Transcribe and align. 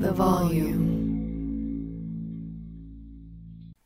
the 0.00 0.12
volume. 0.12 0.96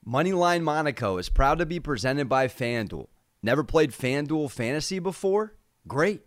Moneyline 0.06 0.62
Monaco 0.62 1.16
is 1.16 1.30
proud 1.30 1.58
to 1.58 1.64
be 1.64 1.80
presented 1.80 2.28
by 2.28 2.48
FanDuel. 2.48 3.06
Never 3.42 3.64
played 3.64 3.92
FanDuel 3.92 4.50
Fantasy 4.50 4.98
before? 4.98 5.54
Great. 5.88 6.20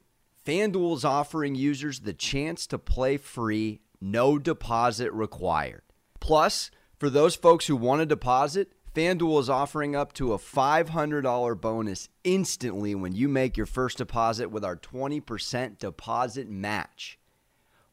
FanDuel 0.46 0.96
is 0.96 1.06
offering 1.06 1.54
users 1.54 2.00
the 2.00 2.14
chance 2.14 2.66
to 2.68 2.80
play 2.80 3.18
free, 3.18 3.82
no 4.02 4.40
deposit 4.40 5.12
required. 5.14 5.84
Plus, 6.20 6.72
for 6.98 7.12
those 7.12 7.36
folks 7.36 7.68
who 7.68 7.76
want 7.76 8.02
to 8.02 8.08
deposit, 8.08 8.72
FanDuel 8.96 9.40
is 9.40 9.50
offering 9.52 9.96
up 9.96 10.14
to 10.14 10.34
a 10.34 10.40
$500 10.40 11.62
bonus 11.62 12.10
instantly 12.24 12.96
when 12.96 13.14
you 13.14 13.30
make 13.30 13.56
your 13.56 13.68
first 13.68 14.00
deposit 14.00 14.50
with 14.50 14.66
our 14.66 14.78
20% 14.78 15.78
deposit 15.78 16.50
match. 16.50 17.20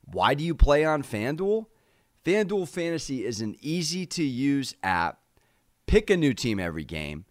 Why 0.05 0.33
do 0.33 0.43
you 0.43 0.55
play 0.55 0.85
on 0.85 1.03
FanDuel? 1.03 1.67
FanDuel 2.25 2.69
Fantasy 2.69 3.25
is 3.25 3.41
an 3.41 3.57
easy 3.61 4.07
to 4.07 4.23
use 4.23 4.77
app. 4.85 5.19
Pick 5.89 6.09
a 6.09 6.17
new 6.17 6.33
team 6.33 6.61
every 6.61 6.85
game, 6.85 7.25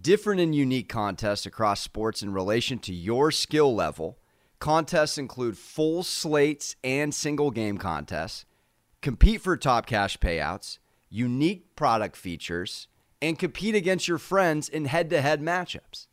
different 0.00 0.40
and 0.40 0.54
unique 0.54 0.88
contests 0.88 1.44
across 1.44 1.82
sports 1.82 2.22
in 2.22 2.32
relation 2.32 2.78
to 2.78 2.94
your 2.94 3.30
skill 3.30 3.74
level. 3.74 4.18
Contests 4.58 5.18
include 5.18 5.58
full 5.58 6.02
slates 6.02 6.74
and 6.82 7.14
single 7.14 7.50
game 7.50 7.76
contests. 7.76 8.46
Compete 9.02 9.42
for 9.42 9.58
top 9.58 9.84
cash 9.84 10.16
payouts, 10.16 10.78
unique 11.10 11.76
product 11.76 12.16
features, 12.16 12.88
and 13.20 13.38
compete 13.38 13.74
against 13.74 14.08
your 14.08 14.18
friends 14.18 14.70
in 14.70 14.86
head 14.86 15.10
to 15.10 15.20
head 15.20 15.42
matchups. 15.42 16.06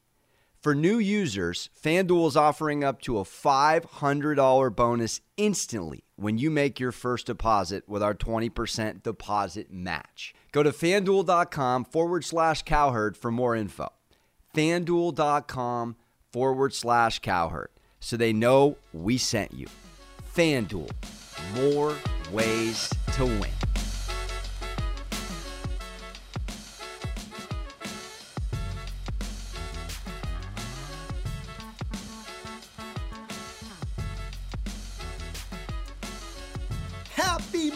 For 0.67 0.76
new 0.76 0.99
users, 0.99 1.70
FanDuel 1.81 2.27
is 2.27 2.35
offering 2.35 2.84
up 2.84 3.02
to 3.03 3.20
a 3.20 3.23
$500 3.23 4.76
bonus 4.76 5.21
instantly 5.38 6.03
when 6.17 6.38
you 6.38 6.52
make 6.52 6.77
your 6.77 6.91
first 6.91 7.27
deposit 7.27 7.88
with 7.88 8.03
our 8.03 8.13
20% 8.13 9.02
deposit 9.02 9.71
match. 9.71 10.35
Go 10.52 10.63
to 10.63 10.71
fanduel.com 10.71 11.85
forward 11.85 12.26
slash 12.26 12.63
cowherd 12.63 13.15
for 13.15 13.32
more 13.32 13.55
info. 13.55 13.88
Fanduel.com 14.54 15.95
forward 16.34 16.73
slash 16.73 17.20
cowherd 17.20 17.70
so 18.01 18.18
they 18.18 18.34
know 18.34 18.76
we 18.91 19.18
sent 19.18 19.54
you. 19.54 19.68
FanDuel, 20.35 20.91
more 21.55 21.95
ways 22.34 22.93
to 23.13 23.23
win. 23.23 23.66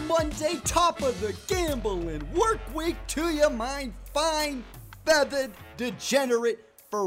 Monday, 0.07 0.59
top 0.63 1.01
of 1.01 1.19
the 1.21 1.35
gambling 1.47 2.27
work 2.33 2.59
week 2.73 2.95
to 3.07 3.29
you, 3.29 3.49
my 3.49 3.89
fine, 4.13 4.63
feathered, 5.05 5.51
degenerate 5.77 6.59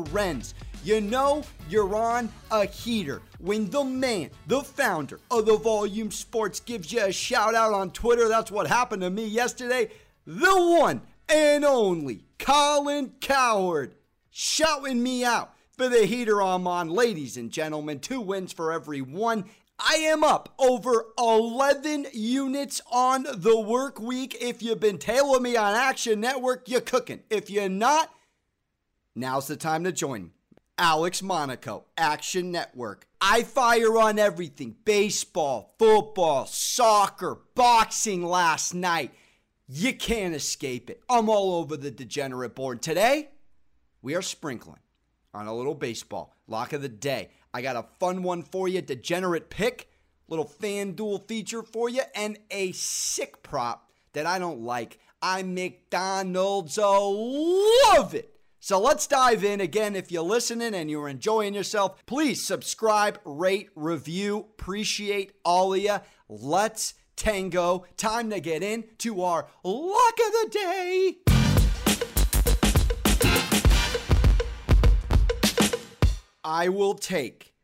friends. 0.07 0.55
You 0.83 1.01
know 1.01 1.45
you're 1.69 1.95
on 1.95 2.31
a 2.51 2.67
heater 2.67 3.23
when 3.39 3.71
the 3.71 3.85
man, 3.85 4.31
the 4.47 4.63
founder 4.63 5.21
of 5.31 5.47
the 5.47 5.57
Volume 5.57 6.11
Sports, 6.11 6.61
gives 6.61 6.93
you 6.93 7.05
a 7.05 7.13
shout 7.13 7.55
out 7.55 7.73
on 7.73 7.91
Twitter. 7.91 8.29
That's 8.29 8.51
what 8.51 8.67
happened 8.67 9.03
to 9.03 9.11
me 9.11 9.27
yesterday. 9.27 9.91
The 10.27 10.55
one 10.55 11.03
and 11.29 11.65
only 11.65 12.25
Colin 12.39 13.13
Cowherd 13.21 13.95
shouting 14.31 15.03
me 15.03 15.25
out 15.25 15.55
for 15.77 15.89
the 15.89 16.07
heater 16.07 16.43
I'm 16.43 16.67
on. 16.67 16.89
Ladies 16.89 17.37
and 17.37 17.51
gentlemen, 17.51 18.01
two 18.01 18.21
wins 18.21 18.53
for 18.53 18.73
every 18.73 19.01
one. 19.01 19.45
I 19.87 19.97
am 19.97 20.25
up 20.25 20.55
over 20.59 21.09
11 21.19 22.07
units 22.15 22.81
on 22.91 23.27
the 23.35 23.61
work 23.61 24.01
week. 24.01 24.35
If 24.41 24.63
you've 24.63 24.81
been 24.81 24.97
tailing 24.97 25.43
me 25.43 25.59
on 25.59 25.75
Action 25.75 26.21
Network, 26.21 26.71
you're 26.71 26.81
cooking. 26.81 27.21
If 27.29 27.51
you're 27.51 27.69
not, 27.69 28.11
now's 29.15 29.47
the 29.47 29.57
time 29.57 29.85
to 29.85 29.93
join. 29.93 30.31
Alex 30.79 31.23
Monaco, 31.23 31.85
Action 31.99 32.51
Network. 32.51 33.07
I 33.21 33.43
fire 33.43 33.99
on 33.99 34.19
everything 34.19 34.75
baseball, 34.87 35.75
football, 35.79 36.47
soccer, 36.47 37.41
boxing 37.55 38.25
last 38.25 38.73
night. 38.73 39.13
You 39.69 39.93
can't 39.93 40.35
escape 40.35 40.89
it. 40.89 41.03
I'm 41.11 41.29
all 41.29 41.57
over 41.57 41.77
the 41.77 41.91
degenerate 41.91 42.55
board. 42.55 42.81
Today, 42.81 43.29
we 44.01 44.15
are 44.15 44.23
sprinkling 44.23 44.81
on 45.35 45.47
a 45.47 45.55
little 45.55 45.75
baseball. 45.75 46.35
Lock 46.47 46.73
of 46.73 46.81
the 46.81 46.89
day. 46.89 47.29
I 47.55 47.63
got 47.63 47.77
a 47.77 47.87
fun 48.01 48.25
one 48.25 48.43
for 48.43 48.67
you, 48.67 48.83
degenerate 48.83 49.49
pick, 49.49 49.89
little 50.29 50.45
FanDuel 50.45 51.29
feature 51.29 51.63
for 51.63 51.89
you, 51.89 52.03
and 52.13 52.37
a 52.51 52.73
sick 52.73 53.45
prop 53.45 53.93
that 54.13 54.27
I 54.27 54.41
don't 54.41 54.63
like. 54.63 54.99
I 55.23 55.45
McDonald's 55.45 56.79
I 56.79 56.99
love 56.99 58.13
it. 58.13 58.35
So 58.59 58.81
let's 58.81 59.07
dive 59.07 59.45
in. 59.45 59.61
Again, 59.61 59.95
if 59.95 60.11
you're 60.11 60.23
listening 60.25 60.75
and 60.75 60.91
you're 60.91 61.09
enjoying 61.09 61.55
yourself, 61.55 62.05
please 62.07 62.43
subscribe, 62.43 63.21
rate, 63.25 63.71
review. 63.77 64.39
Appreciate 64.39 65.33
all 65.45 65.75
of 65.75 65.81
you. 65.81 65.99
Let's 66.29 66.95
tango. 67.15 67.85
Time 67.97 68.31
to 68.31 68.41
get 68.41 68.65
into 68.65 69.23
our 69.23 69.47
luck 69.63 70.19
of 70.27 70.33
the 70.33 70.49
day. 70.51 71.34
I 76.45 76.69
will 76.69 76.95
take 76.95 77.55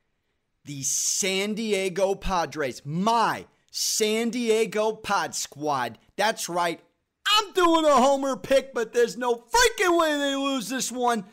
the 0.65 0.83
San 0.83 1.55
Diego 1.55 2.15
Padres, 2.15 2.83
my 2.85 3.47
San 3.71 4.31
Diego 4.31 4.93
Pod 4.93 5.35
Squad. 5.35 5.99
That's 6.17 6.49
right. 6.49 6.81
I'm 7.27 7.53
doing 7.53 7.85
a 7.85 7.95
homer 7.95 8.37
pick, 8.37 8.75
but 8.75 8.93
there's 8.93 9.17
no 9.17 9.35
freaking 9.35 9.99
way 9.99 10.17
they 10.17 10.35
lose 10.35 10.69
this 10.69 10.91
one. 10.91 11.25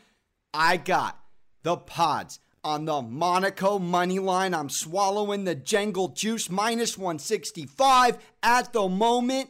I 0.54 0.78
got 0.78 1.20
the 1.64 1.78
Pods 1.78 2.40
on 2.64 2.86
the 2.86 3.02
Monaco 3.02 3.80
money 3.80 4.20
line. 4.20 4.54
I'm 4.54 4.70
swallowing 4.70 5.46
the 5.46 5.56
Jangle 5.56 6.10
Juice 6.10 6.50
minus 6.50 6.98
165 6.98 8.18
at 8.44 8.74
the 8.74 8.88
moment 8.88 9.50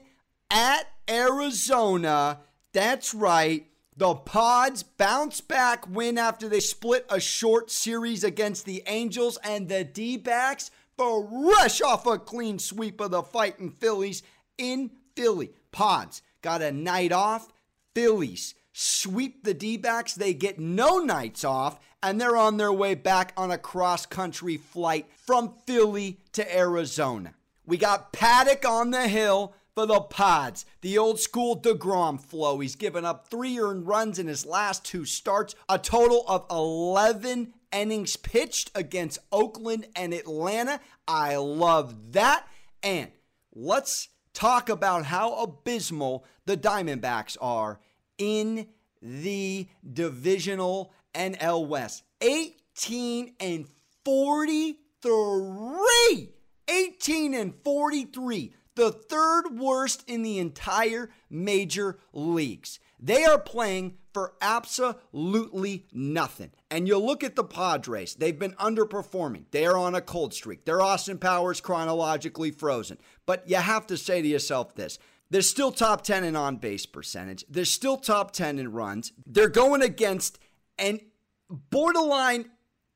at 0.50 0.84
Arizona. 1.10 2.40
That's 2.74 3.14
right. 3.14 3.67
The 3.98 4.14
Pods 4.14 4.84
bounce 4.84 5.42
back 5.42 5.88
win 5.90 6.20
after 6.20 6.48
they 6.48 6.60
split 6.60 7.08
a 7.10 7.20
short 7.20 7.72
series 7.72 8.24
against 8.24 8.66
the 8.66 8.84
Angels 8.86 9.40
and 9.44 9.68
the 9.68 9.84
D 9.84 10.18
backs 10.18 10.70
fresh 10.96 11.82
off 11.82 12.06
a 12.06 12.20
clean 12.20 12.60
sweep 12.60 13.02
of 13.02 13.10
the 13.10 13.24
fighting 13.24 13.72
Phillies 13.72 14.22
in 14.56 14.92
Philly. 15.16 15.50
Pods 15.72 16.22
got 16.44 16.62
a 16.62 16.72
night 16.72 17.12
off. 17.12 17.52
Phillies 17.96 18.54
sweep 18.72 19.44
the 19.44 19.56
D 19.56 19.78
backs. 19.78 20.14
They 20.14 20.36
get 20.36 20.60
no 20.60 21.00
nights 21.00 21.44
off 21.44 21.80
and 22.04 22.22
they're 22.22 22.38
on 22.38 22.58
their 22.58 22.72
way 22.72 22.94
back 22.94 23.34
on 23.36 23.50
a 23.50 23.58
cross 23.58 24.06
country 24.06 24.58
flight 24.58 25.08
from 25.26 25.56
Philly 25.66 26.20
to 26.34 26.56
Arizona. 26.56 27.34
We 27.66 27.78
got 27.78 28.14
Paddack 28.14 28.64
on 28.64 28.92
the 28.92 29.08
hill 29.08 29.56
for 29.78 29.86
the 29.86 30.02
Pods. 30.02 30.66
The 30.82 30.98
old 30.98 31.20
school 31.20 31.62
DeGrom 31.62 32.20
flow. 32.20 32.58
He's 32.58 32.76
given 32.76 33.06
up 33.06 33.28
three 33.28 33.60
earned 33.60 33.86
runs 33.86 34.18
in 34.18 34.26
his 34.26 34.44
last 34.44 34.84
two 34.84 35.06
starts, 35.06 35.54
a 35.70 35.78
total 35.78 36.26
of 36.28 36.48
11 36.50 37.54
innings 37.72 38.18
pitched 38.18 38.72
against 38.74 39.20
Oakland 39.32 39.86
and 39.96 40.16
Atlanta. 40.16 40.80
I 41.08 41.36
love 41.36 42.14
that. 42.14 42.48
And 42.82 43.12
let's 43.54 44.10
talk 44.34 44.70
about 44.70 45.06
how 45.06 45.36
abysmal 45.36 46.26
the 46.48 46.58
Diamondbacks 46.58 47.38
are 47.40 47.80
in 48.18 48.70
the 49.00 49.68
divisional 49.94 50.92
NL 51.14 51.68
West. 51.68 52.02
18 52.22 53.36
and 53.40 53.68
43. 54.04 56.34
18 56.68 57.34
and 57.36 57.54
43 57.64 58.54
the 58.78 58.92
third 58.92 59.60
worst 59.60 60.04
in 60.08 60.22
the 60.22 60.38
entire 60.38 61.10
major 61.30 61.98
leagues. 62.14 62.80
They 63.00 63.26
are 63.26 63.40
playing 63.40 63.98
for 64.14 64.34
absolutely 64.40 65.88
nothing. 65.92 66.52
And 66.72 66.88
you 66.88 66.98
look 66.98 67.24
at 67.24 67.36
the 67.36 67.44
Padres, 67.44 68.16
they've 68.16 68.38
been 68.38 68.54
underperforming. 68.54 69.46
They 69.52 69.66
are 69.66 69.78
on 69.78 69.96
a 69.96 70.02
cold 70.02 70.34
streak. 70.34 70.66
Their 70.66 70.82
Austin 70.82 71.18
Powers 71.18 71.60
chronologically 71.60 72.52
frozen. 72.52 72.98
But 73.26 73.50
you 73.50 73.58
have 73.58 73.88
to 73.88 73.98
say 73.98 74.22
to 74.22 74.28
yourself 74.28 74.76
this. 74.76 75.00
They're 75.30 75.42
still 75.42 75.72
top 75.72 76.04
10 76.04 76.24
in 76.24 76.36
on 76.36 76.58
base 76.58 76.86
percentage. 76.86 77.46
They're 77.50 77.66
still 77.66 77.98
top 77.98 78.32
10 78.32 78.60
in 78.60 78.72
runs. 78.72 79.12
They're 79.26 79.50
going 79.50 79.82
against 79.82 80.40
an 80.78 81.02
borderline 81.50 82.50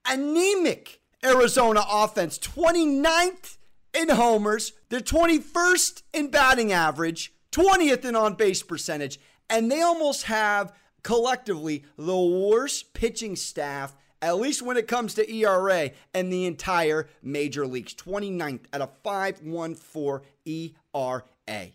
anemic 0.05 1.01
Arizona 1.23 1.83
offense, 1.89 2.39
29th 2.39 3.57
in 3.93 4.09
homers. 4.09 4.73
They're 4.89 4.99
21st 4.99 6.03
in 6.13 6.29
batting 6.29 6.71
average, 6.71 7.33
20th 7.51 8.05
in 8.05 8.15
on 8.15 8.35
base 8.35 8.63
percentage, 8.63 9.19
and 9.49 9.71
they 9.71 9.81
almost 9.81 10.23
have 10.23 10.73
collectively 11.03 11.83
the 11.97 12.19
worst 12.19 12.93
pitching 12.93 13.35
staff 13.35 13.95
at 14.21 14.37
least 14.37 14.61
when 14.61 14.77
it 14.77 14.87
comes 14.87 15.15
to 15.15 15.33
ERA 15.33 15.91
and 16.13 16.31
the 16.31 16.45
entire 16.45 17.09
major 17.23 17.65
leagues. 17.65 17.93
29th 17.95 18.65
at 18.71 18.81
a 18.81 18.89
5.14 19.03 20.21
ERA. 20.45 21.71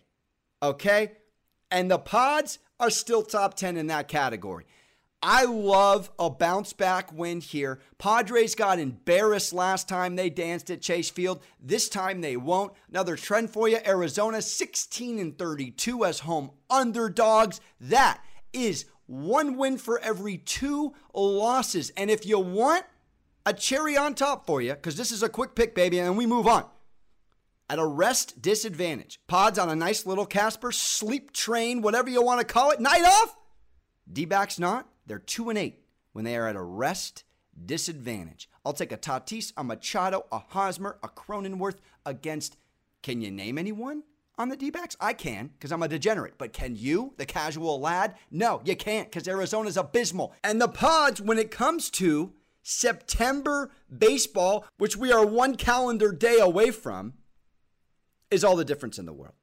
Okay? 0.63 1.11
And 1.69 1.91
the 1.91 1.99
Pods 1.99 2.59
are 2.79 2.89
still 2.89 3.23
top 3.23 3.55
10 3.55 3.75
in 3.75 3.87
that 3.87 4.07
category. 4.07 4.65
I 5.21 5.45
love 5.45 6.11
a 6.19 6.29
bounce 6.29 6.73
back 6.73 7.11
win 7.11 7.41
here. 7.41 7.79
Padres 7.97 8.53
got 8.53 8.77
embarrassed 8.77 9.51
last 9.51 9.89
time 9.89 10.15
they 10.15 10.29
danced 10.29 10.69
at 10.69 10.81
Chase 10.81 11.09
Field. 11.09 11.41
This 11.59 11.89
time 11.89 12.21
they 12.21 12.37
won't. 12.37 12.73
Another 12.89 13.15
trend 13.15 13.49
for 13.49 13.67
you 13.67 13.79
Arizona 13.85 14.41
16 14.41 15.17
and 15.17 15.37
32 15.37 16.05
as 16.05 16.19
home 16.19 16.51
underdogs. 16.69 17.59
That 17.81 18.21
is 18.53 18.85
one 19.07 19.57
win 19.57 19.77
for 19.77 19.99
every 19.99 20.37
two 20.37 20.93
losses. 21.13 21.91
And 21.97 22.11
if 22.11 22.25
you 22.25 22.39
want 22.39 22.85
a 23.45 23.53
cherry 23.53 23.97
on 23.97 24.13
top 24.13 24.45
for 24.45 24.61
you, 24.61 24.73
because 24.73 24.97
this 24.97 25.11
is 25.11 25.23
a 25.23 25.29
quick 25.29 25.55
pick, 25.55 25.73
baby, 25.73 25.99
and 25.99 26.15
we 26.15 26.27
move 26.27 26.45
on. 26.45 26.65
At 27.69 27.79
a 27.79 27.85
rest 27.85 28.41
disadvantage, 28.41 29.19
pods 29.27 29.57
on 29.57 29.69
a 29.69 29.75
nice 29.75 30.05
little 30.05 30.25
Casper 30.25 30.71
sleep 30.71 31.33
train, 31.33 31.81
whatever 31.81 32.09
you 32.09 32.21
want 32.21 32.39
to 32.39 32.45
call 32.45 32.71
it, 32.71 32.79
night 32.79 33.03
off. 33.03 33.35
D 34.11 34.25
backs 34.25 34.59
not. 34.59 34.87
They're 35.07 35.19
2 35.19 35.49
and 35.49 35.57
8 35.57 35.79
when 36.11 36.25
they 36.25 36.35
are 36.35 36.47
at 36.47 36.55
a 36.55 36.61
rest 36.61 37.23
disadvantage. 37.65 38.49
I'll 38.63 38.73
take 38.73 38.91
a 38.91 38.97
Tatis, 38.97 39.53
a 39.57 39.63
Machado, 39.63 40.25
a 40.31 40.39
Hosmer, 40.39 40.97
a 41.01 41.07
Cronenworth 41.07 41.77
against. 42.05 42.57
Can 43.01 43.21
you 43.21 43.31
name 43.31 43.57
anyone 43.57 44.03
on 44.37 44.49
the 44.49 44.57
D 44.57 44.69
backs? 44.69 44.97
I 44.99 45.13
can 45.13 45.47
because 45.47 45.71
I'm 45.71 45.81
a 45.81 45.87
degenerate. 45.87 46.37
But 46.37 46.53
can 46.53 46.75
you, 46.75 47.13
the 47.17 47.25
casual 47.25 47.79
lad? 47.79 48.15
No, 48.29 48.61
you 48.65 48.75
can't 48.75 49.09
because 49.09 49.27
Arizona's 49.27 49.77
abysmal. 49.77 50.33
And 50.43 50.61
the 50.61 50.67
pods, 50.67 51.21
when 51.21 51.39
it 51.39 51.51
comes 51.51 51.89
to 51.91 52.33
September 52.61 53.71
baseball, 53.95 54.65
which 54.77 54.97
we 54.97 55.11
are 55.11 55.25
one 55.25 55.55
calendar 55.55 56.11
day 56.11 56.39
away 56.39 56.71
from, 56.71 57.13
is 58.29 58.43
all 58.43 58.57
the 58.57 58.65
difference 58.65 58.99
in 58.99 59.05
the 59.05 59.13
world. 59.13 59.35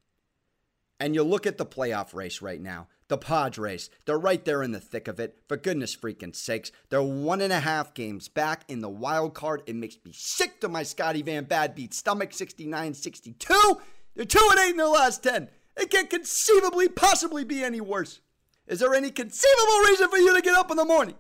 And 1.01 1.15
you 1.15 1.23
look 1.23 1.47
at 1.47 1.59
the 1.59 1.67
playoff 1.67 2.15
race 2.15 2.41
right 2.41 2.61
now 2.61 2.89
the 3.09 3.19
Padres. 3.19 3.91
They're 4.07 4.19
right 4.19 4.45
there 4.45 4.63
in 4.63 4.73
the 4.73 4.81
thick 4.81 5.09
of 5.09 5.21
it. 5.21 5.39
For 5.47 5.57
goodness 5.57 5.95
freaking 5.97 6.35
sakes, 6.35 6.73
they're 6.89 7.03
one 7.03 7.41
and 7.41 7.53
a 7.53 7.61
half 7.61 7.95
games 7.95 8.29
back 8.29 8.65
in 8.69 8.81
the 8.81 8.89
wild 8.89 9.35
card. 9.35 9.63
It 9.67 9.77
makes 9.77 9.99
me 10.05 10.13
sick 10.15 10.61
to 10.61 10.69
my 10.69 10.83
Scotty 10.83 11.23
Van 11.23 11.45
Bad 11.45 11.75
beat 11.75 11.95
stomach 11.95 12.33
69 12.33 12.95
62. 12.95 13.81
They're 14.15 14.25
2 14.25 14.49
and 14.51 14.61
8 14.61 14.71
in 14.71 14.77
their 14.77 14.87
last 14.87 15.23
10. 15.23 15.49
It 15.77 15.91
can't 15.91 16.09
conceivably 16.09 16.89
possibly 16.89 17.45
be 17.45 17.65
any 17.65 17.81
worse. 17.81 18.21
Is 18.67 18.79
there 18.79 18.95
any 18.95 19.11
conceivable 19.11 19.79
reason 19.81 20.09
for 20.09 20.17
you 20.17 20.35
to 20.35 20.41
get 20.41 20.55
up 20.55 20.71
in 20.71 20.77
the 20.77 20.85
morning? 20.85 21.17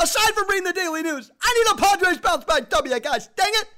Aside 0.00 0.34
from 0.34 0.48
reading 0.48 0.64
the 0.64 0.72
daily 0.72 1.02
news, 1.02 1.30
I 1.40 1.54
need 1.54 1.72
a 1.72 1.86
Padres 1.86 2.18
bounce 2.18 2.44
back 2.44 2.70
W, 2.70 3.00
guys. 3.00 3.28
Dang 3.36 3.50
it! 3.52 3.68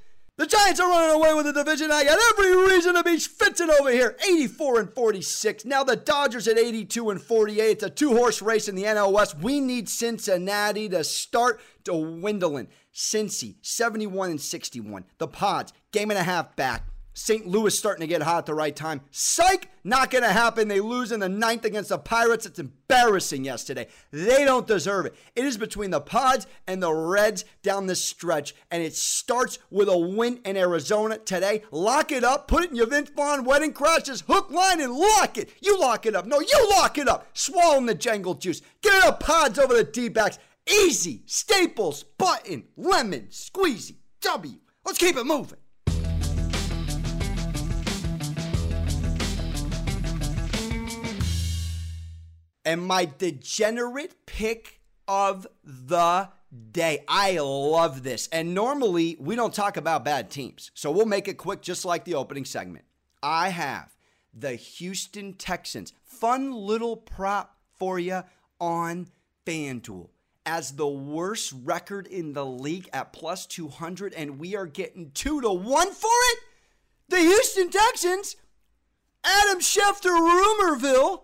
The 0.40 0.46
Giants 0.46 0.81
are 0.81 0.88
running 0.88 1.16
away 1.16 1.34
with 1.34 1.44
the 1.44 1.52
division. 1.52 1.92
I 1.92 2.02
got 2.02 2.19
every 2.31 2.56
reason 2.56 2.94
to 2.94 3.04
be 3.04 3.16
schwitzing 3.16 3.69
over 3.78 3.90
here. 3.90 4.16
84 4.26 4.81
and 4.81 4.90
46. 4.90 5.66
Now 5.66 5.84
the 5.84 5.96
Dodgers 5.96 6.48
at 6.48 6.56
82 6.56 7.10
and 7.10 7.20
48. 7.20 7.62
It's 7.62 7.82
a 7.82 7.90
two 7.90 8.16
horse 8.16 8.40
race 8.40 8.66
in 8.66 8.75
the 8.75 8.84
NL 8.84 9.12
West. 9.12 9.37
We 9.37 9.60
need 9.60 9.87
Cincinnati 9.87 10.88
to 10.88 11.04
start 11.04 11.60
dwindling. 11.84 12.69
Cincy 12.94 13.56
71 13.60 14.31
and 14.31 14.40
61. 14.40 15.04
The 15.19 15.28
Pods 15.28 15.75
game 15.92 16.10
and 16.10 16.19
a 16.19 16.22
half 16.22 16.56
back. 16.56 16.87
St. 17.12 17.46
Louis 17.46 17.76
starting 17.76 18.00
to 18.00 18.06
get 18.06 18.22
hot 18.22 18.38
at 18.38 18.46
the 18.46 18.54
right 18.54 18.74
time. 18.74 19.00
Psych, 19.10 19.68
not 19.84 20.10
going 20.10 20.24
to 20.24 20.32
happen. 20.32 20.68
They 20.68 20.80
lose 20.80 21.12
in 21.12 21.20
the 21.20 21.28
ninth 21.28 21.64
against 21.64 21.88
the 21.88 21.98
Pirates. 21.98 22.46
It's 22.46 22.58
embarrassing 22.58 23.44
yesterday. 23.44 23.88
They 24.10 24.44
don't 24.44 24.66
deserve 24.66 25.06
it. 25.06 25.14
It 25.34 25.44
is 25.44 25.56
between 25.56 25.90
the 25.90 26.00
Pods 26.00 26.46
and 26.66 26.82
the 26.82 26.92
Reds 26.92 27.44
down 27.62 27.86
the 27.86 27.96
stretch, 27.96 28.54
and 28.70 28.82
it 28.82 28.94
starts 28.94 29.58
with 29.70 29.88
a 29.88 29.98
win 29.98 30.40
in 30.44 30.56
Arizona 30.56 31.18
today. 31.18 31.62
Lock 31.70 32.12
it 32.12 32.24
up. 32.24 32.48
Put 32.48 32.64
it 32.64 32.70
in 32.70 32.76
your 32.76 32.86
Vince 32.86 33.10
Vaughn 33.10 33.44
wedding 33.44 33.72
crashes 33.72 34.22
hook, 34.22 34.50
line, 34.50 34.80
and 34.80 34.94
lock 34.94 35.36
it. 35.36 35.50
You 35.60 35.78
lock 35.78 36.06
it 36.06 36.14
up. 36.14 36.26
No, 36.26 36.40
you 36.40 36.70
lock 36.70 36.98
it 36.98 37.08
up. 37.08 37.26
Swallow 37.34 37.84
the 37.84 37.94
jangle 37.94 38.34
juice. 38.34 38.62
Give 38.82 38.94
it 38.94 39.08
a 39.08 39.12
Pods 39.12 39.58
over 39.58 39.74
the 39.74 39.84
D-backs. 39.84 40.38
Easy. 40.70 41.22
Staples. 41.26 42.04
Button. 42.04 42.64
Lemon. 42.76 43.28
Squeezy. 43.30 43.96
W. 44.20 44.58
Let's 44.84 44.98
keep 44.98 45.16
it 45.16 45.24
moving. 45.24 45.58
And 52.70 52.87
my 52.87 53.05
degenerate 53.05 54.26
pick 54.26 54.81
of 55.08 55.44
the 55.64 56.28
day. 56.70 57.02
I 57.08 57.37
love 57.40 58.05
this. 58.05 58.28
And 58.31 58.55
normally 58.55 59.17
we 59.19 59.34
don't 59.34 59.52
talk 59.52 59.76
about 59.76 60.05
bad 60.05 60.31
teams. 60.31 60.70
So 60.75 60.93
we'll 60.93 61.05
make 61.05 61.26
it 61.26 61.34
quick, 61.34 61.62
just 61.62 61.84
like 61.84 62.05
the 62.05 62.14
opening 62.14 62.44
segment. 62.44 62.84
I 63.25 63.49
have 63.49 63.96
the 64.32 64.55
Houston 64.55 65.32
Texans. 65.32 65.93
Fun 66.05 66.52
little 66.52 66.96
prop 66.96 67.56
for 67.76 67.99
you 67.99 68.22
on 68.61 69.08
FanDuel 69.44 70.11
as 70.46 70.70
the 70.70 70.87
worst 70.87 71.52
record 71.64 72.06
in 72.06 72.34
the 72.34 72.46
league 72.46 72.88
at 72.93 73.12
plus 73.12 73.46
200, 73.46 74.14
and 74.14 74.38
we 74.38 74.55
are 74.55 74.66
getting 74.66 75.11
two 75.11 75.40
to 75.40 75.50
one 75.50 75.90
for 75.90 76.08
it. 76.08 76.38
The 77.08 77.19
Houston 77.19 77.69
Texans, 77.69 78.37
Adam 79.25 79.58
Schefter, 79.58 80.16
Rumorville 80.16 81.23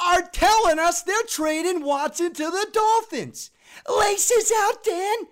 are 0.00 0.22
telling 0.22 0.78
us 0.78 1.02
they're 1.02 1.22
trading 1.28 1.82
Watson 1.84 2.32
to 2.34 2.44
the 2.44 2.66
Dolphins. 2.72 3.50
Laces 3.88 4.52
out, 4.56 4.82
Dan. 4.82 5.26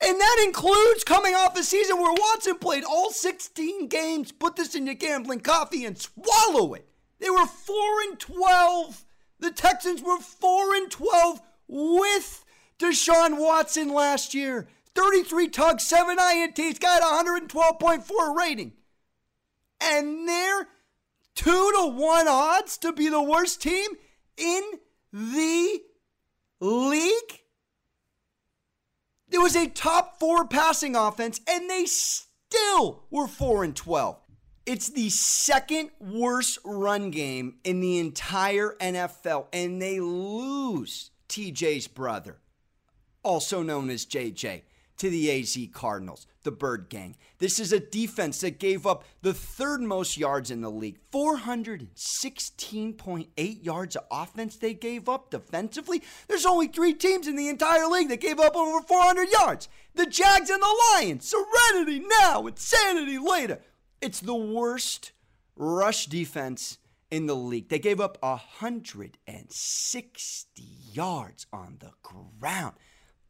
And 0.00 0.20
that 0.20 0.42
includes 0.44 1.04
coming 1.04 1.34
off 1.34 1.58
a 1.58 1.62
season 1.62 1.96
where 1.98 2.12
Watson 2.12 2.58
played 2.58 2.84
all 2.84 3.10
16 3.10 3.88
games. 3.88 4.30
Put 4.30 4.56
this 4.56 4.74
in 4.74 4.86
your 4.86 4.94
gambling 4.94 5.40
coffee 5.40 5.84
and 5.84 5.96
swallow 5.98 6.74
it. 6.74 6.86
They 7.18 7.30
were 7.30 7.46
4 7.46 7.76
and 8.02 8.18
12. 8.20 9.04
The 9.40 9.50
Texans 9.50 10.02
were 10.02 10.18
4 10.18 10.74
and 10.74 10.90
12 10.90 11.40
with 11.68 12.44
Deshaun 12.78 13.38
Watson 13.38 13.88
last 13.88 14.34
year. 14.34 14.68
33 14.94 15.48
tugs, 15.48 15.84
7 15.84 16.16
INTs, 16.18 16.80
got 16.80 17.02
112.4 17.02 18.36
rating. 18.36 18.72
And 19.80 20.28
they're 20.28 20.68
two 21.36 21.72
to 21.76 21.86
one 21.86 22.26
odds 22.26 22.76
to 22.78 22.92
be 22.92 23.08
the 23.08 23.22
worst 23.22 23.62
team 23.62 23.90
in 24.36 24.62
the 25.12 25.80
league? 26.58 27.40
There 29.28 29.40
was 29.40 29.54
a 29.54 29.68
top 29.68 30.18
four 30.18 30.46
passing 30.46 30.96
offense, 30.96 31.40
and 31.48 31.70
they 31.70 31.84
still 31.86 33.04
were 33.10 33.28
4 33.28 33.64
and 33.64 33.76
12. 33.76 34.18
It's 34.64 34.88
the 34.88 35.10
second 35.10 35.90
worst 36.00 36.58
run 36.64 37.10
game 37.10 37.56
in 37.62 37.80
the 37.80 37.98
entire 37.98 38.74
NFL, 38.80 39.46
and 39.52 39.80
they 39.80 40.00
lose 40.00 41.10
TJ's 41.28 41.86
brother, 41.86 42.38
also 43.22 43.62
known 43.62 43.90
as 43.90 44.06
JJ 44.06 44.62
to 44.98 45.10
the 45.10 45.30
AZ 45.30 45.58
Cardinals, 45.72 46.26
the 46.42 46.50
Bird 46.50 46.88
Gang. 46.88 47.16
This 47.38 47.60
is 47.60 47.72
a 47.72 47.80
defense 47.80 48.40
that 48.40 48.58
gave 48.58 48.86
up 48.86 49.04
the 49.22 49.34
third 49.34 49.82
most 49.82 50.16
yards 50.16 50.50
in 50.50 50.62
the 50.62 50.70
league 50.70 50.98
416.8 51.12 53.64
yards 53.64 53.96
of 53.96 54.04
offense 54.10 54.56
they 54.56 54.74
gave 54.74 55.08
up 55.08 55.30
defensively. 55.30 56.02
There's 56.28 56.46
only 56.46 56.66
three 56.68 56.94
teams 56.94 57.28
in 57.28 57.36
the 57.36 57.48
entire 57.48 57.86
league 57.86 58.08
that 58.08 58.20
gave 58.20 58.40
up 58.40 58.56
over 58.56 58.82
400 58.82 59.30
yards 59.30 59.68
the 59.94 60.06
Jags 60.06 60.50
and 60.50 60.62
the 60.62 60.76
Lions. 60.92 61.28
Serenity 61.28 62.04
now, 62.20 62.46
insanity 62.46 63.18
later. 63.18 63.60
It's 64.00 64.20
the 64.20 64.34
worst 64.34 65.12
rush 65.56 66.06
defense 66.06 66.78
in 67.10 67.26
the 67.26 67.34
league. 67.34 67.68
They 67.68 67.78
gave 67.78 68.00
up 68.00 68.16
160 68.20 70.62
yards 70.92 71.46
on 71.52 71.76
the 71.80 71.90
ground 72.02 72.74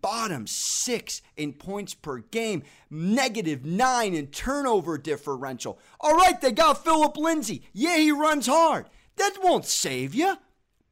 bottom 0.07 0.47
six 0.47 1.21
in 1.37 1.53
points 1.53 1.93
per 1.93 2.19
game, 2.19 2.63
negative 2.89 3.65
nine 3.65 4.15
in 4.15 4.29
turnover 4.29 4.97
differential. 4.97 5.81
All 6.01 6.15
right, 6.15 6.41
they 6.41 6.53
got 6.53 6.85
Philip 6.85 7.17
Lindsay. 7.17 7.65
Yeah, 7.73 7.97
he 7.97 8.13
runs 8.13 8.47
hard. 8.47 8.89
That 9.17 9.39
won't 9.43 9.65
save 9.65 10.15
you. 10.15 10.37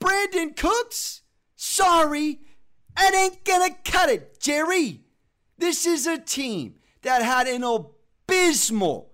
Brandin 0.01 0.57
Cooks? 0.57 1.23
Sorry, 1.55 2.41
that 2.97 3.15
ain't 3.15 3.45
gonna 3.45 3.77
cut 3.85 4.11
it, 4.11 4.41
Jerry. 4.41 5.05
This 5.59 5.87
is 5.87 6.09
a 6.09 6.19
team 6.19 6.75
that 7.03 7.23
had 7.23 7.47
an 7.47 7.63
abysmal, 7.63 9.13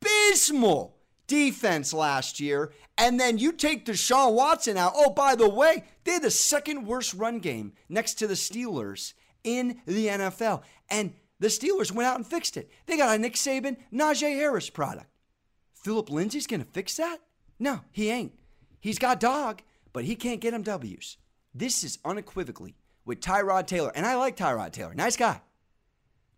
abysmal 0.00 0.96
defense 1.26 1.92
last 1.92 2.38
year 2.38 2.70
and 2.96 3.18
then 3.18 3.38
you 3.38 3.52
take 3.52 3.84
Deshaun 3.84 4.34
Watson 4.34 4.76
out. 4.76 4.92
Oh, 4.94 5.10
by 5.10 5.34
the 5.34 5.48
way, 5.48 5.84
they're 6.04 6.20
the 6.20 6.30
second 6.30 6.86
worst 6.86 7.14
run 7.14 7.38
game 7.40 7.72
next 7.88 8.14
to 8.14 8.26
the 8.26 8.34
Steelers 8.34 9.14
in 9.42 9.80
the 9.86 10.06
NFL. 10.06 10.62
And 10.88 11.14
the 11.40 11.48
Steelers 11.48 11.92
went 11.92 12.08
out 12.08 12.16
and 12.16 12.26
fixed 12.26 12.56
it. 12.56 12.70
They 12.86 12.96
got 12.96 13.14
a 13.14 13.18
Nick 13.18 13.34
Saban, 13.34 13.76
Najee 13.92 14.36
Harris 14.36 14.70
product. 14.70 15.08
Philip 15.74 16.08
Lindsay's 16.10 16.46
going 16.46 16.60
to 16.60 16.70
fix 16.70 16.96
that? 16.96 17.18
No, 17.58 17.80
he 17.90 18.10
ain't. 18.10 18.32
He's 18.80 18.98
got 18.98 19.20
dog, 19.20 19.62
but 19.92 20.04
he 20.04 20.16
can't 20.16 20.40
get 20.40 20.54
him 20.54 20.62
W's. 20.62 21.18
This 21.54 21.84
is 21.84 21.98
unequivocally 22.04 22.76
with 23.04 23.20
Tyrod 23.20 23.66
Taylor, 23.66 23.92
and 23.94 24.06
I 24.06 24.14
like 24.16 24.36
Tyrod 24.36 24.72
Taylor, 24.72 24.94
nice 24.94 25.16
guy, 25.16 25.40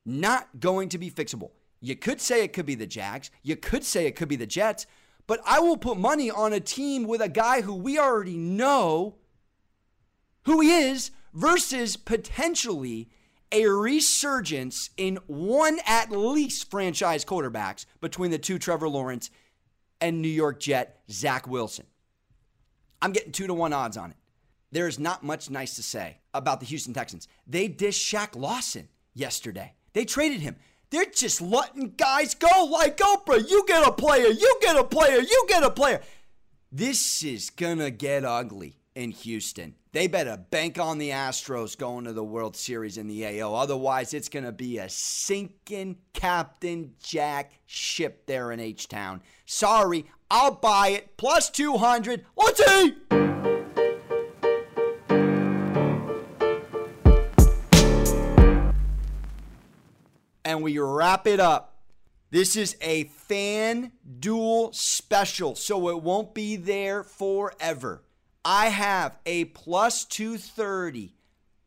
not 0.05 0.61
going 0.61 0.89
to 0.91 0.99
be 0.99 1.11
fixable. 1.11 1.51
You 1.81 1.97
could 1.97 2.21
say 2.21 2.43
it 2.43 2.53
could 2.53 2.67
be 2.67 2.75
the 2.75 2.87
Jags. 2.87 3.31
You 3.43 3.57
could 3.57 3.85
say 3.85 4.07
it 4.07 4.17
could 4.17 4.29
be 4.29 4.37
the 4.37 4.47
Jets. 4.47 4.87
But 5.27 5.41
I 5.45 5.59
will 5.61 5.77
put 5.77 5.97
money 5.99 6.31
on 6.31 6.53
a 6.53 6.61
team 6.61 7.05
with 7.05 7.21
a 7.21 7.29
guy 7.29 7.63
who 7.63 7.75
we 7.75 7.99
already 7.99 8.37
know 8.37 9.17
who 10.45 10.61
he 10.61 10.71
is 10.71 11.11
versus 11.35 11.97
potentially 11.97 13.11
a 13.53 13.67
resurgence 13.67 14.91
in 14.97 15.19
one 15.27 15.79
at 15.87 16.11
least 16.11 16.71
franchise 16.71 17.25
quarterbacks 17.25 17.87
between 18.01 18.31
the 18.31 18.39
two 18.39 18.59
Trevor 18.59 18.89
Lawrence 18.89 19.31
and 20.01 20.21
New 20.21 20.29
York 20.29 20.61
Jet 20.61 21.01
Zach 21.11 21.47
Wilson. 21.47 21.87
I'm 23.03 23.13
getting 23.13 23.33
two 23.33 23.47
to 23.47 23.55
one 23.55 23.73
odds 23.73 23.97
on 23.97 24.11
it. 24.11 24.17
There 24.73 24.89
is 24.89 24.99
not 24.99 25.23
much 25.23 25.49
nice 25.49 25.77
to 25.77 25.83
say 25.83 26.19
about 26.35 26.61
the 26.61 26.67
Houston 26.67 26.93
Texans. 26.93 27.29
They 27.47 27.69
dished 27.69 28.13
Shaq 28.13 28.37
Lawson 28.37 28.89
yesterday. 29.15 29.75
They 29.93 30.05
traded 30.05 30.41
him. 30.41 30.57
They're 30.91 31.05
just 31.07 31.41
letting 31.41 31.95
guys 31.97 32.35
go 32.35 32.65
like 32.71 32.99
Oprah. 32.99 33.49
You 33.49 33.65
get 33.67 33.87
a 33.87 33.93
player, 33.93 34.29
you 34.29 34.59
get 34.61 34.77
a 34.77 34.85
player, 34.85 35.19
you 35.19 35.47
get 35.49 35.63
a 35.63 35.71
player. 35.71 36.01
This 36.71 37.23
is 37.25 37.51
gonna 37.51 37.91
get 37.91 38.25
ugly 38.25 38.77
in 38.95 39.11
Houston. 39.11 39.75
They 39.93 40.09
better 40.09 40.37
bank 40.37 40.79
on 40.79 40.99
the 40.99 41.11
Astros 41.11 41.79
going 41.79 42.05
to 42.05 42.13
the 42.13 42.23
World 42.23 42.55
Series 42.55 42.99
in 42.99 43.07
the 43.07 43.41
AO. 43.41 43.55
Otherwise, 43.55 44.13
it's 44.13 44.29
going 44.29 44.45
to 44.45 44.53
be 44.53 44.77
a 44.77 44.91
sinking 44.91 45.97
Captain 46.13 46.93
Jack 47.03 47.53
ship 47.65 48.27
there 48.27 48.53
in 48.53 48.61
H 48.61 48.89
Town. 48.89 49.23
Sorry, 49.47 50.05
I'll 50.31 50.55
buy 50.55 50.89
it. 50.89 51.17
Plus 51.17 51.49
200. 51.49 52.27
Let's 52.37 52.61
eat! 52.69 53.26
And 60.57 60.65
we 60.65 60.79
wrap 60.79 61.27
it 61.27 61.39
up. 61.39 61.77
This 62.31 62.57
is 62.57 62.79
a 62.81 63.05
fan 63.05 63.93
duel 64.19 64.73
special, 64.73 65.55
so 65.55 65.91
it 65.91 66.03
won't 66.03 66.33
be 66.33 66.57
there 66.57 67.03
forever. 67.03 68.03
I 68.43 68.69
have 68.69 69.19
a 69.27 69.45
plus 69.45 70.07
230 70.07 71.15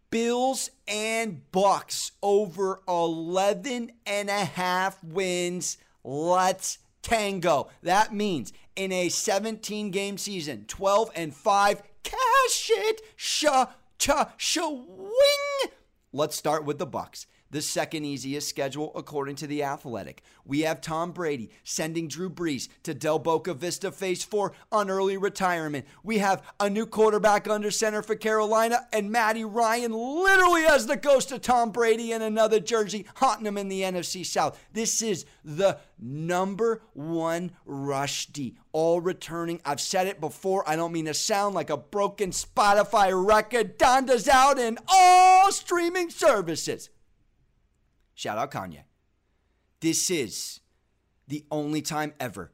Bills 0.09 0.71
and 0.87 1.51
Bucks 1.51 2.13
over 2.23 2.81
11 2.87 3.91
and 4.07 4.29
a 4.29 4.45
half 4.45 5.03
wins. 5.03 5.77
Let's 6.03 6.79
tango. 7.03 7.69
That 7.83 8.11
means 8.11 8.53
in 8.75 8.91
a 8.91 9.09
17 9.09 9.91
game 9.91 10.17
season, 10.17 10.65
12 10.67 11.11
and 11.15 11.31
5, 11.31 11.83
cash 12.01 12.71
it, 12.73 13.01
sha 13.15 13.67
cha 13.99 14.33
wing. 14.39 15.71
Let's 16.11 16.35
start 16.35 16.65
with 16.65 16.79
the 16.79 16.87
Bucs 16.87 17.27
the 17.51 17.61
second 17.61 18.05
easiest 18.05 18.47
schedule 18.47 18.91
according 18.95 19.35
to 19.37 19.47
The 19.47 19.63
Athletic. 19.63 20.21
We 20.45 20.61
have 20.61 20.81
Tom 20.81 21.11
Brady 21.11 21.49
sending 21.63 22.07
Drew 22.07 22.29
Brees 22.29 22.69
to 22.83 22.93
Del 22.93 23.19
Boca 23.19 23.53
Vista 23.53 23.91
Phase 23.91 24.23
4 24.23 24.53
on 24.71 24.89
early 24.89 25.17
retirement. 25.17 25.85
We 26.03 26.19
have 26.19 26.43
a 26.59 26.69
new 26.69 26.85
quarterback 26.85 27.47
under 27.47 27.71
center 27.71 28.01
for 28.01 28.15
Carolina, 28.15 28.87
and 28.93 29.11
Matty 29.11 29.45
Ryan 29.45 29.91
literally 29.91 30.63
has 30.63 30.87
the 30.87 30.97
ghost 30.97 31.31
of 31.31 31.41
Tom 31.41 31.71
Brady 31.71 32.11
in 32.11 32.21
another 32.21 32.59
jersey 32.59 33.05
haunting 33.15 33.47
him 33.47 33.57
in 33.57 33.67
the 33.67 33.81
NFC 33.81 34.25
South. 34.25 34.59
This 34.73 35.01
is 35.01 35.25
the 35.43 35.79
number 35.99 36.81
one 36.93 37.51
rush 37.65 38.27
D, 38.27 38.55
all 38.71 39.01
returning. 39.01 39.61
I've 39.65 39.81
said 39.81 40.07
it 40.07 40.21
before. 40.21 40.67
I 40.67 40.75
don't 40.75 40.93
mean 40.93 41.05
to 41.05 41.13
sound 41.13 41.55
like 41.55 41.69
a 41.69 41.77
broken 41.77 42.31
Spotify 42.31 43.11
record. 43.13 43.77
Donda's 43.77 44.27
out 44.27 44.59
in 44.59 44.77
all 44.87 45.51
streaming 45.51 46.09
services. 46.09 46.89
Shout 48.19 48.37
out 48.37 48.51
Kanye. 48.51 48.83
This 49.79 50.11
is 50.11 50.59
the 51.29 51.45
only 51.49 51.81
time 51.81 52.11
ever 52.19 52.51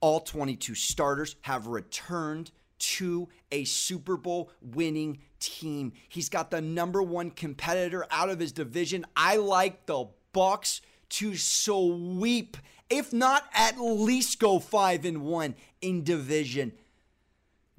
all 0.00 0.20
22 0.20 0.76
starters 0.76 1.34
have 1.40 1.66
returned 1.66 2.52
to 2.78 3.28
a 3.50 3.64
Super 3.64 4.16
Bowl 4.16 4.52
winning 4.62 5.18
team. 5.40 5.94
He's 6.08 6.28
got 6.28 6.52
the 6.52 6.60
number 6.60 7.02
one 7.02 7.32
competitor 7.32 8.06
out 8.12 8.30
of 8.30 8.38
his 8.38 8.52
division. 8.52 9.04
I 9.16 9.34
like 9.34 9.86
the 9.86 10.06
Bucks 10.32 10.80
to 11.08 11.36
sweep, 11.36 12.56
if 12.88 13.12
not 13.12 13.50
at 13.52 13.80
least 13.80 14.38
go 14.38 14.60
five 14.60 15.04
and 15.04 15.22
one 15.22 15.56
in 15.80 16.04
division. 16.04 16.70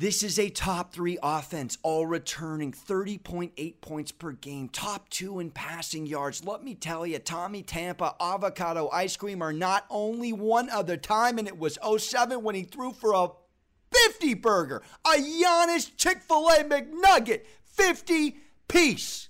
This 0.01 0.23
is 0.23 0.39
a 0.39 0.49
top 0.49 0.91
three 0.91 1.19
offense, 1.21 1.77
all 1.83 2.07
returning 2.07 2.71
30.8 2.71 3.81
points 3.81 4.11
per 4.11 4.31
game, 4.31 4.67
top 4.67 5.07
two 5.09 5.39
in 5.39 5.51
passing 5.51 6.07
yards. 6.07 6.43
Let 6.43 6.63
me 6.63 6.73
tell 6.73 7.05
you, 7.05 7.19
Tommy 7.19 7.61
Tampa, 7.61 8.15
avocado 8.19 8.89
ice 8.89 9.15
cream 9.15 9.43
are 9.43 9.53
not 9.53 9.85
only 9.91 10.33
one 10.33 10.71
other 10.71 10.97
time, 10.97 11.37
and 11.37 11.47
it 11.47 11.55
was 11.55 11.77
07 11.99 12.41
when 12.41 12.55
he 12.55 12.63
threw 12.63 12.93
for 12.93 13.13
a 13.13 13.27
50 13.91 14.33
burger, 14.33 14.81
a 15.05 15.19
Giannis 15.19 15.95
Chick 15.95 16.23
fil 16.23 16.49
A 16.49 16.63
McNugget, 16.63 17.41
50 17.65 18.37
piece. 18.67 19.29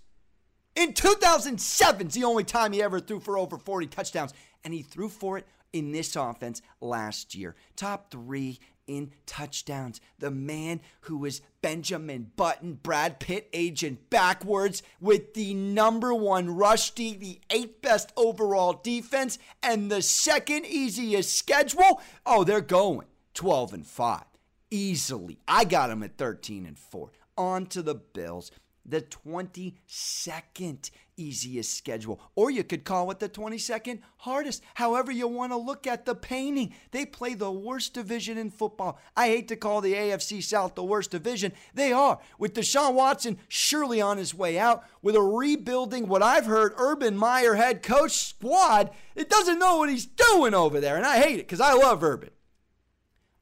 In 0.78 0.94
2007 0.94 2.08
is 2.08 2.13
the 2.13 2.24
only 2.24 2.46
time 2.46 2.72
he 2.72 2.82
ever 2.82 3.01
threw 3.01 3.20
for 3.20 3.38
over 3.38 3.58
40 3.58 3.88
touchdowns, 3.88 4.34
and 4.63 4.74
he 4.74 4.84
threw 4.84 5.10
for 5.10 5.38
it 5.38 5.46
in 5.74 5.92
this 5.92 6.16
offense 6.16 6.62
last 6.80 7.36
year. 7.36 7.56
Top 7.75 8.10
three 8.12 8.60
in 8.88 9.12
touchdowns. 9.26 10.02
The 10.20 10.32
man 10.32 10.82
who 11.02 11.18
was 11.18 11.42
Benjamin 11.62 12.32
Button, 12.36 12.74
Brad 12.82 13.20
Pitt 13.20 13.50
agent 13.54 14.10
backwards 14.10 14.84
with 15.00 15.34
the 15.34 15.54
number 15.54 16.14
one 16.14 16.56
rush 16.56 16.92
D, 16.92 17.16
the 17.16 17.40
eighth 17.50 17.82
best 17.82 18.12
overall 18.18 18.80
defense, 18.84 19.38
and 19.62 19.92
the 19.92 20.02
second 20.02 20.66
easiest 20.66 21.38
schedule. 21.38 22.02
Oh, 22.26 22.44
they're 22.44 22.62
going 22.62 23.08
12 23.34 23.74
and 23.74 23.88
5 23.88 24.24
easily. 24.72 25.38
I 25.48 25.66
got 25.66 25.88
them 25.88 26.04
at 26.04 26.18
13 26.18 26.66
and 26.66 26.80
4. 26.80 27.12
On 27.38 27.66
to 27.68 27.82
the 27.82 27.96
Bills 27.96 28.52
the 28.86 29.02
22nd 29.02 30.90
easiest 31.18 31.78
schedule. 31.78 32.20
Or 32.36 32.50
you 32.50 32.64
could 32.64 32.84
call 32.84 33.12
it 33.12 33.20
the 33.20 33.30
22nd 33.30 34.00
hardest. 34.18 34.64
However, 34.76 35.12
you 35.12 35.28
want 35.28 35.52
to 35.52 35.58
look 35.58 35.86
at 35.86 36.06
the 36.06 36.16
painting. 36.16 36.74
They 36.92 37.06
play 37.06 37.34
the 37.34 37.52
worst 37.52 37.94
division 37.94 38.38
in 38.38 38.50
football. 38.50 39.00
I 39.16 39.28
hate 39.28 39.48
to 39.50 39.56
call 39.56 39.82
the 39.82 39.94
AFC 39.94 40.42
South 40.44 40.76
the 40.76 40.84
worst 40.84 41.12
division. 41.12 41.54
They 41.74 41.92
are. 41.92 42.20
With 42.38 42.54
Deshaun 42.54 42.96
Watson 42.96 43.38
surely 43.48 44.02
on 44.02 44.18
his 44.18 44.34
way 44.34 44.58
out, 44.58 44.84
with 45.02 45.16
a 45.16 45.22
rebuilding, 45.22 46.08
what 46.08 46.24
I've 46.24 46.46
heard, 46.46 46.74
Urban 46.78 47.18
Meyer 47.18 47.56
head 47.56 47.84
coach 47.84 48.12
squad, 48.12 48.90
it 49.16 49.30
doesn't 49.30 49.60
know 49.60 49.78
what 49.78 49.90
he's 49.90 50.06
doing 50.06 50.54
over 50.54 50.80
there. 50.80 50.98
And 50.98 51.06
I 51.06 51.20
hate 51.20 51.40
it 51.40 51.48
because 51.48 51.62
I 51.62 51.74
love 51.74 52.04
Urban. 52.04 52.32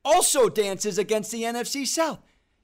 Also 0.04 0.50
dances 0.50 0.98
against 0.98 1.32
the 1.32 1.44
NFC 1.44 1.86
South. 1.86 2.20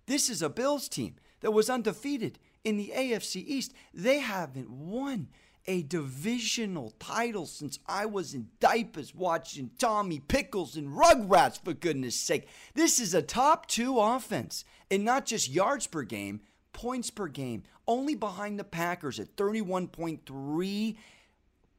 This 0.07 0.29
is 0.29 0.41
a 0.41 0.49
Bills 0.49 0.87
team 0.87 1.15
that 1.41 1.51
was 1.51 1.69
undefeated 1.69 2.39
in 2.65 2.77
the 2.77 2.91
AFC 2.93 3.43
East, 3.45 3.73
they 3.93 4.19
haven't 4.19 4.69
won 4.69 5.29
a 5.67 5.83
divisional 5.83 6.91
title 6.99 7.45
since 7.45 7.79
I 7.87 8.05
was 8.05 8.33
in 8.33 8.49
diapers 8.59 9.15
watching 9.15 9.71
Tommy 9.79 10.19
Pickles 10.19 10.75
and 10.75 10.89
Rugrats, 10.89 11.63
for 11.63 11.73
goodness 11.73 12.15
sake. 12.15 12.47
This 12.73 12.99
is 12.99 13.13
a 13.13 13.21
top 13.21 13.67
two 13.67 13.99
offense, 13.99 14.65
and 14.91 15.05
not 15.05 15.25
just 15.25 15.49
yards 15.49 15.87
per 15.87 16.03
game, 16.03 16.41
points 16.73 17.09
per 17.09 17.27
game, 17.27 17.63
only 17.87 18.15
behind 18.15 18.59
the 18.59 18.63
Packers 18.63 19.19
at 19.19 19.35
31.3 19.35 20.95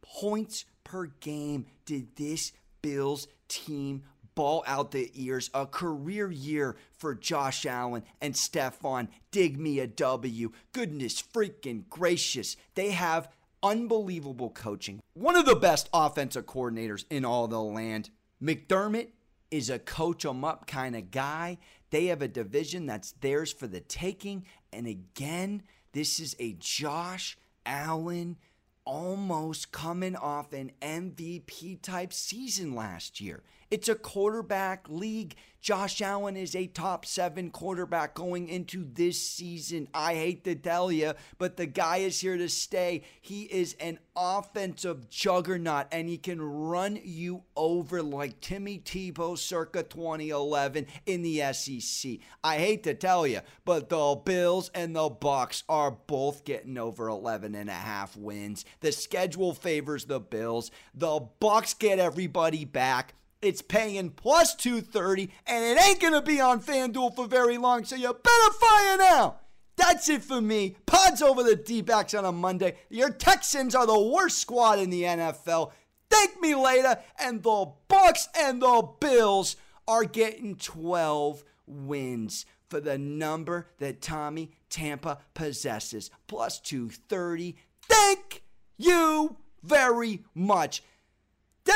points 0.02 0.64
per 0.84 1.06
game 1.20 1.66
did 1.84 2.16
this 2.16 2.52
Bills 2.80 3.28
team 3.48 4.02
ball 4.36 4.62
out 4.68 4.92
the 4.92 5.10
ears. 5.14 5.50
A 5.52 5.66
career 5.66 6.30
year 6.30 6.76
for 6.96 7.16
Josh 7.16 7.66
Allen 7.66 8.04
and 8.22 8.34
Stefon. 8.34 9.08
Dig 9.32 9.58
me 9.58 9.80
a 9.80 9.88
W. 9.88 10.52
Goodness 10.72 11.20
freaking 11.20 11.88
gracious. 11.90 12.56
They 12.76 12.92
have 12.92 13.28
unbelievable 13.64 14.50
coaching. 14.50 15.00
One 15.14 15.34
of 15.34 15.46
the 15.46 15.56
best 15.56 15.88
offensive 15.92 16.46
coordinators 16.46 17.04
in 17.10 17.24
all 17.24 17.48
the 17.48 17.60
land. 17.60 18.10
McDermott 18.40 19.08
is 19.50 19.70
a 19.70 19.78
coach 19.80 20.24
em 20.24 20.44
up 20.44 20.68
kind 20.68 20.94
of 20.94 21.10
guy. 21.10 21.58
They 21.90 22.06
have 22.06 22.22
a 22.22 22.28
division 22.28 22.86
that's 22.86 23.12
theirs 23.12 23.52
for 23.52 23.66
the 23.66 23.80
taking. 23.80 24.44
And 24.72 24.86
again, 24.86 25.62
this 25.92 26.20
is 26.20 26.36
a 26.38 26.52
Josh 26.58 27.38
Allen 27.64 28.36
almost 28.84 29.72
coming 29.72 30.16
off 30.16 30.52
an 30.52 30.70
MVP 30.80 31.82
type 31.82 32.12
season 32.12 32.74
last 32.74 33.20
year. 33.20 33.42
It's 33.70 33.88
a 33.88 33.96
quarterback 33.96 34.88
league. 34.88 35.34
Josh 35.60 36.00
Allen 36.00 36.36
is 36.36 36.54
a 36.54 36.68
top 36.68 37.04
seven 37.04 37.50
quarterback 37.50 38.14
going 38.14 38.48
into 38.48 38.86
this 38.88 39.20
season. 39.20 39.88
I 39.92 40.14
hate 40.14 40.44
to 40.44 40.54
tell 40.54 40.92
you, 40.92 41.14
but 41.38 41.56
the 41.56 41.66
guy 41.66 41.96
is 41.96 42.20
here 42.20 42.36
to 42.36 42.48
stay. 42.48 43.02
He 43.20 43.42
is 43.42 43.74
an 43.80 43.98
offensive 44.14 45.10
juggernaut 45.10 45.88
and 45.90 46.08
he 46.08 46.18
can 46.18 46.40
run 46.40 47.00
you 47.02 47.42
over 47.56 48.00
like 48.00 48.40
Timmy 48.40 48.78
Tebow 48.78 49.36
circa 49.36 49.82
2011 49.82 50.86
in 51.04 51.22
the 51.22 51.52
SEC. 51.52 52.18
I 52.44 52.58
hate 52.58 52.84
to 52.84 52.94
tell 52.94 53.26
you, 53.26 53.40
but 53.64 53.88
the 53.88 54.20
Bills 54.24 54.70
and 54.72 54.94
the 54.94 55.08
Bucks 55.08 55.64
are 55.68 55.90
both 55.90 56.44
getting 56.44 56.78
over 56.78 57.08
11 57.08 57.56
and 57.56 57.68
a 57.68 57.72
half 57.72 58.16
wins. 58.16 58.64
The 58.78 58.92
schedule 58.92 59.52
favors 59.52 60.04
the 60.04 60.20
Bills. 60.20 60.70
The 60.94 61.26
Bucks 61.40 61.74
get 61.74 61.98
everybody 61.98 62.64
back. 62.64 63.14
It's 63.42 63.62
paying 63.62 64.10
plus 64.10 64.54
230, 64.54 65.30
and 65.46 65.64
it 65.64 65.82
ain't 65.82 66.00
going 66.00 66.14
to 66.14 66.22
be 66.22 66.40
on 66.40 66.60
FanDuel 66.60 67.14
for 67.14 67.26
very 67.26 67.58
long, 67.58 67.84
so 67.84 67.94
you 67.94 68.12
better 68.12 68.52
fire 68.58 68.96
now. 68.98 69.36
That's 69.76 70.08
it 70.08 70.22
for 70.22 70.40
me. 70.40 70.76
Pods 70.86 71.20
over 71.20 71.42
the 71.42 71.54
D 71.54 71.82
backs 71.82 72.14
on 72.14 72.24
a 72.24 72.32
Monday. 72.32 72.76
Your 72.88 73.10
Texans 73.10 73.74
are 73.74 73.86
the 73.86 74.00
worst 74.00 74.38
squad 74.38 74.78
in 74.78 74.90
the 74.90 75.02
NFL. 75.02 75.72
Thank 76.10 76.40
me 76.40 76.54
later. 76.54 76.98
And 77.18 77.42
the 77.42 77.72
Bucks 77.88 78.28
and 78.38 78.62
the 78.62 78.88
Bills 79.00 79.56
are 79.86 80.04
getting 80.04 80.56
12 80.56 81.44
wins 81.66 82.46
for 82.68 82.80
the 82.80 82.96
number 82.96 83.68
that 83.78 84.00
Tommy 84.00 84.50
Tampa 84.70 85.18
possesses. 85.34 86.10
Plus 86.26 86.58
230. 86.58 87.56
Thank 87.82 88.42
you 88.78 89.36
very 89.62 90.24
much. 90.34 90.82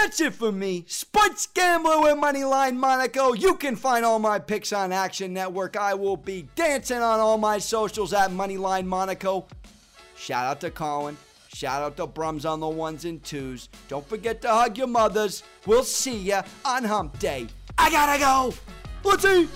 That's 0.03 0.19
it 0.23 0.33
for 0.33 0.51
me. 0.51 0.85
Sports 0.89 1.47
Gambler 1.49 2.01
with 2.01 2.17
Moneyline 2.17 2.75
Monaco. 2.75 3.35
You 3.35 3.55
can 3.57 3.77
find 3.77 4.03
all 4.03 4.19
my 4.19 4.39
picks 4.39 4.73
on 4.73 4.93
Action 4.93 5.35
Network. 5.35 5.77
I 5.77 5.93
will 5.93 6.17
be 6.17 6.49
dancing 6.55 7.03
on 7.03 7.21
all 7.21 7.37
my 7.37 7.59
socials 7.59 8.15
at 8.15 8.31
Moneyline 8.31 8.87
Monaco. 8.87 9.47
Shout 10.17 10.47
out 10.47 10.61
to 10.63 10.71
Colin. 10.71 11.19
Shout 11.53 11.83
out 11.83 11.99
to 11.99 12.07
Brums 12.07 12.49
on 12.51 12.61
the 12.61 12.69
ones 12.69 13.05
and 13.05 13.23
twos. 13.23 13.69
Don't 13.89 14.09
forget 14.09 14.41
to 14.41 14.49
hug 14.49 14.79
your 14.79 14.87
mothers. 14.87 15.43
We'll 15.67 15.85
see 15.85 16.17
ya 16.17 16.45
on 16.65 16.85
Hump 16.85 17.19
Day. 17.19 17.49
I 17.77 17.91
gotta 17.91 18.19
go. 18.19 18.55
Let's 19.05 19.27
eat. 19.27 19.51